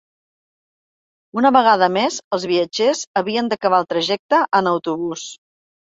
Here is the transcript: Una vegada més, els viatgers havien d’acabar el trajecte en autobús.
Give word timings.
Una 1.41 1.51
vegada 1.57 1.89
més, 1.99 2.17
els 2.37 2.47
viatgers 2.53 3.03
havien 3.23 3.53
d’acabar 3.53 3.83
el 3.85 3.89
trajecte 3.95 4.41
en 4.61 4.71
autobús. 4.77 5.29